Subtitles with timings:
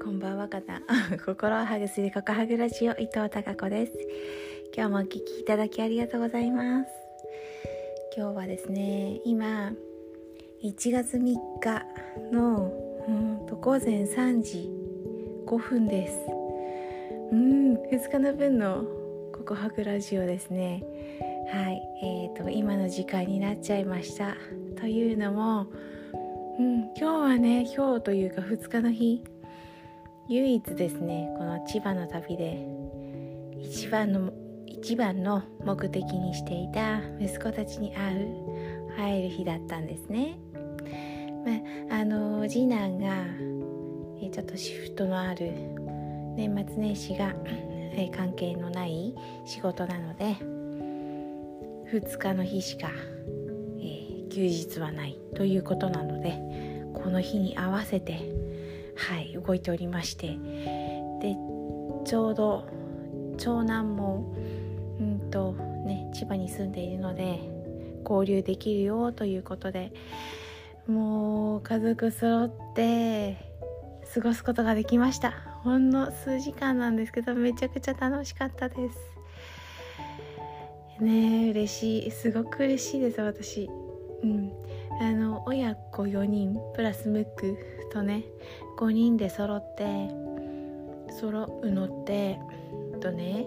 [0.00, 0.80] こんばんは、かた。
[1.26, 3.92] 心をハグするココハグラジオ伊藤孝子です。
[4.76, 6.90] 今日もお聞きいただきありがとうございます。
[8.16, 9.72] 今日はですね今
[10.62, 11.84] 1月3日
[12.30, 12.72] の
[13.08, 14.70] うんと午前3時
[15.46, 16.16] 5分です。
[17.32, 18.84] うん2日の分の
[19.32, 20.84] ココハグラジオですね。
[21.48, 24.36] はいえーと今の時間になっちゃいました。
[24.76, 25.66] というのも
[26.60, 29.24] うん、今日はね今日というか2日の日
[30.30, 32.64] 唯一ですねこの千葉の旅で
[33.58, 34.32] 一番の
[34.64, 40.38] 一番の目的にしていた息子たちに会う会える日だったんですね。
[41.88, 43.24] まあ、あの次男が
[44.32, 45.50] ちょっとシフトのある
[46.36, 47.34] 年末年始が
[48.16, 49.12] 関係のない
[49.44, 50.36] 仕事なので
[51.92, 52.88] 2日の日しか、
[53.80, 56.38] えー、休日はないということなので
[56.94, 58.49] この日に合わせて
[59.50, 60.38] 動いておりまして。
[61.20, 61.36] で
[62.04, 62.66] ちょうど
[63.36, 64.34] 長男も
[65.00, 65.52] うんと
[65.84, 67.40] ね千葉に住んでいるので
[68.08, 69.92] 交流できるよということで
[70.86, 73.36] もう家族揃って
[74.14, 75.32] 過ごすことができました。
[75.62, 78.98] ほんの数時間なんですけどめちゃくちゃ楽しかったです。
[81.02, 82.10] ねえ嬉しい。
[82.10, 83.68] すごく嬉しいです私。
[85.70, 87.56] 親子4人プラスムック
[87.92, 88.24] とね
[88.78, 90.08] 5人で揃って
[91.12, 92.40] 揃うのって
[93.00, 93.46] とね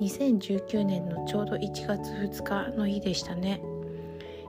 [0.00, 3.60] 2019年のちょうど1月2日の日でしたね。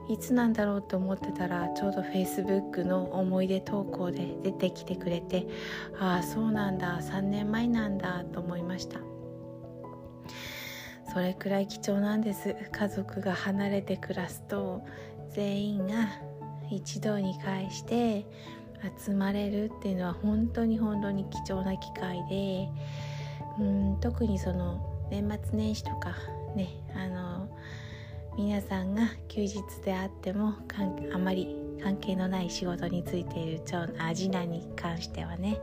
[0.08, 5.46] いつなんだろうと思ってたらちょうど Facebook の思い出投稿で出てきてくれて
[6.00, 8.98] ああそうなんだ3年前なんだと思いました。
[11.12, 12.56] それくらい貴重なんです。
[12.72, 14.82] 家族が離れて暮らすと
[15.28, 16.08] 全員が
[16.70, 18.26] 一堂に会して
[19.04, 22.68] 集まれるっていうのは本当に本当に貴重な機会で
[23.58, 24.80] うん特にその
[25.10, 26.14] 年末年始とか
[26.54, 27.48] ねあの
[28.36, 35.58] 皆さんが休日であってもかんあまり関係のない仕事についている長男次男に関してはね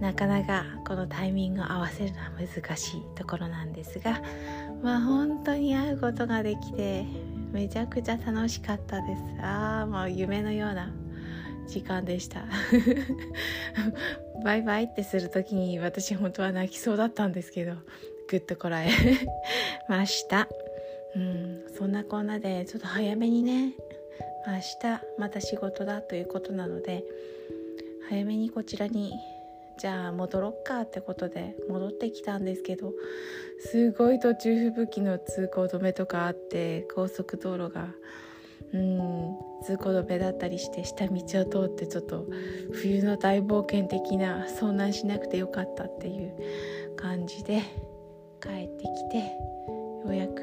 [0.00, 4.22] なかなかこのタイミングを合わせるのは難しいところなんですが
[4.82, 7.04] まあ本当に会うことができて
[7.52, 9.22] めちゃくちゃ楽しかったです。
[9.42, 10.92] ああもう夢のような
[11.66, 12.44] 時間でした。
[14.44, 17.74] バイバイってする時に私本当は泣きそうだったんですけど
[18.28, 18.88] ぐっとこらえ
[19.88, 20.48] ました。
[21.14, 23.74] うんそんなこんなでちょっと早めにね
[24.46, 27.04] 明日また仕事だということなので
[28.08, 29.12] 早めにこちらに
[29.80, 32.92] じゃあ戻ろっかってことで戻ってきたんですけど
[33.60, 37.88] すごい途中吹雪の通行止めとかあって高速道路が
[38.74, 42.26] うん通行止めだったりして下道を通ってちょっと
[42.74, 47.62] 冬の大冒険的な遭難しなくてよかったっていう感じで
[48.38, 50.42] 帰ってきてようやく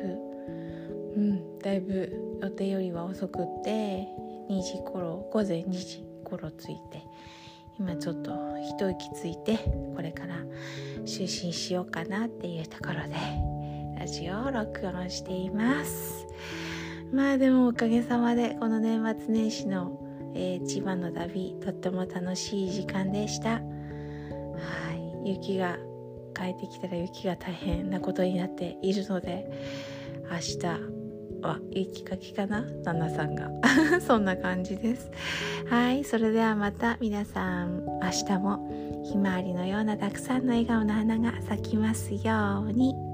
[1.15, 4.07] うんだいぶ予定よりは遅くって
[4.49, 7.03] 2時頃午前2時頃着いて
[7.79, 8.31] 今ちょっと
[8.61, 9.57] 一息ついて
[9.95, 10.35] これから
[11.05, 13.15] 就寝しようかなっていうところで
[13.99, 16.27] ラジオを録音しています。
[17.11, 19.97] まあでもおかげさまでこの年末年始の、
[20.35, 23.61] えー、千葉の旅とっても楽しい時間でしたは
[25.23, 25.77] い雪が
[26.35, 29.49] 帰ってきたら雪が大変なことになっているので
[30.29, 30.96] 明日
[31.41, 32.65] は雪かけかな？
[32.83, 33.49] 旦那さんが。
[34.01, 35.09] そんな感じです。
[35.69, 43.06] はいそれではまた皆さん明日もひまわりのようなたくさんの笑顔の花が咲きますように。